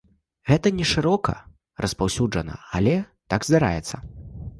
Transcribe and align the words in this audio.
Гэта 0.51 0.69
не 0.77 0.85
шырока 0.91 1.33
распаўсюджана, 1.85 2.55
але 2.79 2.95
так, 3.35 3.47
здараецца. 3.51 4.01